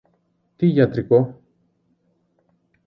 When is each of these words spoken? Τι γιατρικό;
Τι 0.55 0.65
γιατρικό; 0.67 1.41